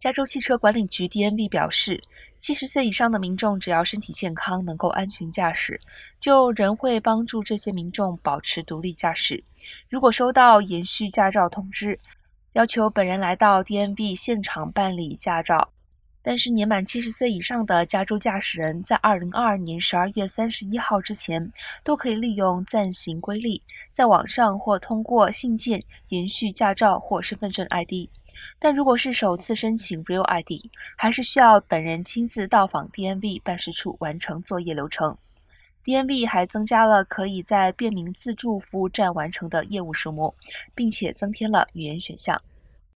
[0.00, 2.02] 加州汽车管理局 DMV 表示，
[2.38, 5.78] 七十岁以上的民众只要身体健康，能够安全驾驶，
[6.18, 9.44] 就仍会帮助这些民众保持独立驾驶。
[9.90, 12.00] 如果收到延续驾照通知，
[12.54, 15.70] 要求本人来到 DMV 现场办理驾照。
[16.22, 21.50] 但是年满七十岁以上的加州驾驶人在二零二二年十二月三十一号之前，
[21.82, 28.08] 都可以利用暂行规例，在网上或通过信件延续驾照或身份证 ID。
[28.58, 30.66] 但如果是首次申请 Real ID，
[30.96, 35.16] 还是需要本人亲自到访 DMV 办事处完成作业流程。
[35.84, 40.34] DMV 还增加了可以在便民自助服务站完成的业务数目，
[40.74, 42.40] 并且增添了语言选项。